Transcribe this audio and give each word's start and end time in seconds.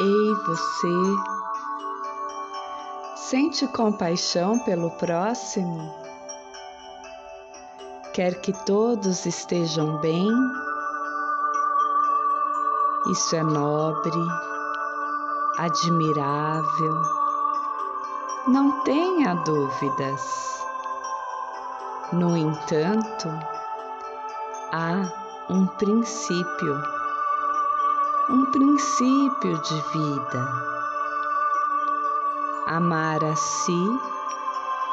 Ei, 0.00 0.34
você, 0.44 0.88
sente 3.14 3.68
compaixão 3.68 4.58
pelo 4.58 4.90
próximo? 4.90 5.94
Quer 8.12 8.40
que 8.40 8.52
todos 8.64 9.24
estejam 9.24 10.00
bem? 10.00 10.28
Isso 13.12 13.36
é 13.36 13.42
nobre, 13.44 14.20
admirável, 15.58 17.02
não 18.48 18.82
tenha 18.82 19.34
dúvidas. 19.44 20.60
No 22.12 22.36
entanto, 22.36 23.28
há 24.72 25.02
um 25.48 25.68
princípio, 25.68 26.82
um 28.28 28.46
princípio 28.46 29.58
de 29.60 29.74
vida. 29.92 30.48
Amar 32.66 33.22
a 33.22 33.36
si 33.36 34.00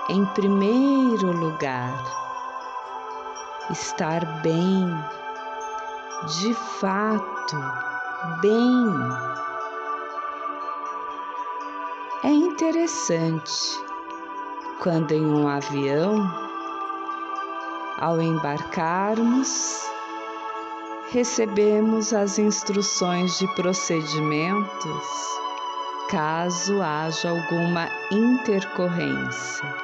em 0.09 0.25
primeiro 0.25 1.31
lugar, 1.31 1.93
estar 3.69 4.25
bem, 4.41 4.85
de 6.27 6.53
fato, 6.53 7.57
bem. 8.41 8.87
É 12.23 12.31
interessante 12.31 13.79
quando 14.79 15.13
em 15.13 15.25
um 15.25 15.47
avião, 15.47 16.29
ao 17.97 18.19
embarcarmos, 18.19 19.89
recebemos 21.11 22.13
as 22.13 22.39
instruções 22.39 23.37
de 23.37 23.47
procedimentos 23.55 25.31
caso 26.09 26.81
haja 26.81 27.29
alguma 27.29 27.89
intercorrência. 28.11 29.75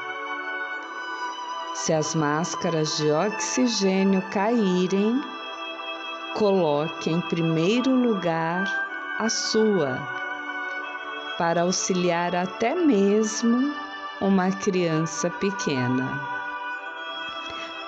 Se 1.74 1.94
as 1.94 2.16
máscaras 2.16 2.98
de 2.98 3.12
oxigênio 3.12 4.22
caírem, 4.30 5.22
coloque 6.36 7.10
em 7.10 7.22
primeiro 7.22 7.94
lugar 7.96 8.66
a 9.20 9.30
sua, 9.30 9.98
para 11.38 11.62
auxiliar 11.62 12.36
até 12.36 12.74
mesmo 12.76 13.74
uma 14.20 14.52
criança 14.52 15.30
pequena. 15.30 16.10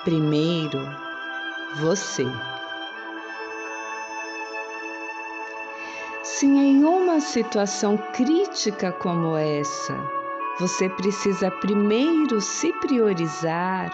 Primeiro, 0.04 0.80
você. 1.76 2.26
Se 6.40 6.46
em 6.46 6.82
uma 6.86 7.20
situação 7.20 7.98
crítica 8.14 8.90
como 8.92 9.36
essa, 9.36 9.94
você 10.58 10.88
precisa 10.88 11.50
primeiro 11.50 12.40
se 12.40 12.72
priorizar 12.80 13.90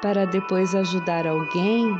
para 0.00 0.24
depois 0.24 0.72
ajudar 0.72 1.26
alguém, 1.26 1.92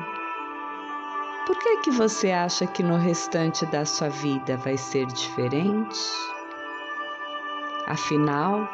por 1.45 1.59
que 1.59 1.79
que 1.79 1.91
você 1.91 2.31
acha 2.31 2.69
que 2.69 2.85
no 2.85 2.99
restante 2.99 3.67
da 3.67 3.85
sua 3.85 4.09
vida 4.09 4.57
vai 4.59 4.77
ser 4.77 5.07
diferente? 5.07 5.99
Afinal, 7.89 8.69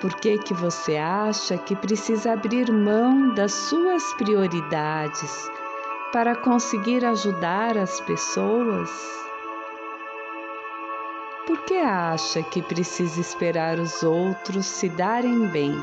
por 0.00 0.12
que 0.16 0.38
que 0.38 0.54
você 0.54 0.96
acha 0.96 1.56
que 1.56 1.76
precisa 1.76 2.32
abrir 2.32 2.68
mão 2.72 3.32
das 3.32 3.52
suas 3.52 4.02
prioridades 4.14 5.48
para 6.12 6.34
conseguir 6.34 7.04
ajudar 7.04 7.78
as 7.78 8.00
pessoas? 8.00 9.23
Por 11.46 11.58
que 11.66 11.74
acha 11.74 12.42
que 12.42 12.62
precisa 12.62 13.20
esperar 13.20 13.78
os 13.78 14.02
outros 14.02 14.64
se 14.64 14.88
darem 14.88 15.46
bem 15.48 15.74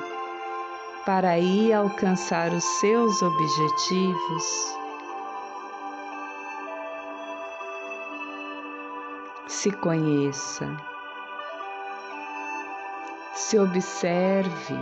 para 1.05 1.29
aí 1.29 1.71
alcançar 1.71 2.51
os 2.51 2.63
seus 2.79 3.21
objetivos? 3.21 4.75
Se 9.47 9.71
conheça, 9.71 10.75
se 13.35 13.59
observe, 13.59 14.75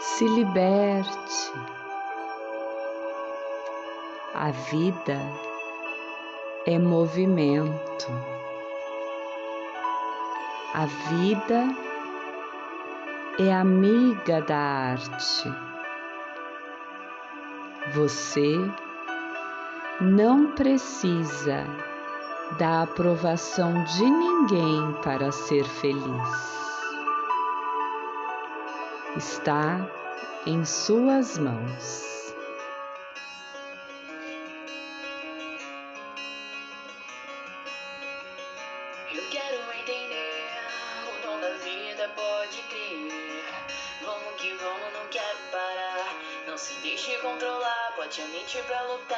se 0.00 0.26
liberte. 0.26 1.52
A 4.34 4.50
vida 4.50 5.45
é 6.66 6.80
movimento. 6.80 8.08
A 10.74 10.86
vida 10.86 11.64
é 13.38 13.54
amiga 13.54 14.42
da 14.42 14.58
arte. 14.58 15.48
Você 17.94 18.56
não 20.00 20.50
precisa 20.50 21.64
da 22.58 22.82
aprovação 22.82 23.84
de 23.84 24.04
ninguém 24.04 24.92
para 25.04 25.30
ser 25.30 25.64
feliz. 25.64 26.56
Está 29.16 29.88
em 30.44 30.64
suas 30.64 31.38
mãos. 31.38 32.15
Eu 39.16 39.30
quero 39.30 39.72
entender 39.72 40.46
o 41.08 41.22
dom 41.22 41.40
da 41.40 41.50
vida, 41.64 42.06
pode 42.14 42.62
crer. 42.64 43.08
Vamos 44.02 44.36
que 44.38 44.52
vamos, 44.52 44.92
não 44.92 45.08
quero 45.08 45.38
parar. 45.50 46.14
Não 46.46 46.58
se 46.58 46.74
deixe 46.80 47.16
controlar, 47.20 47.94
bote 47.96 48.20
a 48.20 48.26
mente 48.26 48.62
pra 48.64 48.82
lutar. 48.82 49.16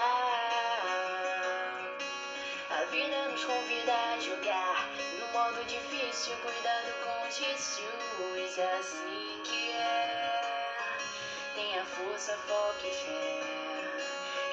A 2.70 2.84
vida 2.92 3.28
nos 3.28 3.44
convida 3.44 3.92
a 3.92 4.20
jogar 4.20 4.88
no 5.18 5.26
modo 5.32 5.64
difícil, 5.64 6.36
cuidado 6.36 6.94
com 7.02 7.28
os 7.28 7.36
vícios. 7.36 8.58
É 8.58 8.78
assim 8.78 9.40
que 9.42 9.72
é. 9.72 10.42
Tenha 11.56 11.84
força, 11.84 12.38
foco 12.46 12.86
e 12.86 12.94
fé. 12.94 13.40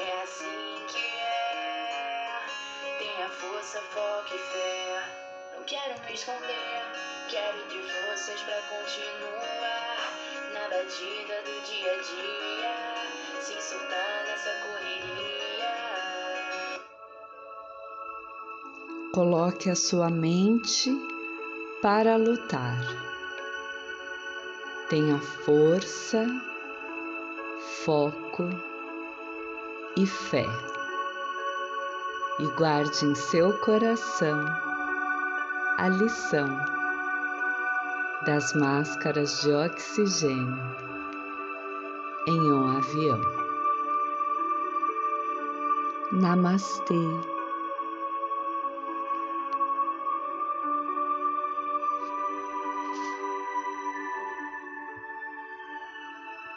É 0.08 0.22
assim 0.24 0.86
que 0.88 1.06
é. 1.06 2.42
Tenha 2.98 3.30
força, 3.30 3.80
foco 3.94 4.34
e 4.34 4.40
fé. 4.40 4.85
Quero 5.68 6.00
me 6.06 6.14
esconder, 6.14 6.84
quero 7.28 7.58
de 7.68 7.82
forças 7.82 8.40
pra 8.44 8.62
continuar. 8.70 10.14
Na 10.54 10.70
batida 10.70 11.42
do 11.42 11.60
dia 11.66 11.92
a 11.92 11.96
dia, 11.96 12.76
sem 13.42 13.60
soltar 13.60 14.26
nessa 14.28 14.52
correria. 14.62 15.74
Coloque 19.12 19.72
a 19.72 19.76
sua 19.76 20.12
mente 20.12 20.92
para 21.82 22.16
lutar. 22.16 22.78
Tenha 24.88 25.18
força, 25.18 26.28
foco 27.84 28.50
e 29.98 30.06
fé. 30.06 30.46
E 32.38 32.46
guarde 32.56 33.04
em 33.04 33.16
seu 33.16 33.58
coração 33.62 34.75
a 35.78 35.90
lição 35.90 36.48
das 38.26 38.54
máscaras 38.54 39.42
de 39.42 39.52
oxigênio 39.52 40.58
em 42.28 42.40
um 42.40 42.78
avião. 42.78 43.20
Namastê. 46.14 47.35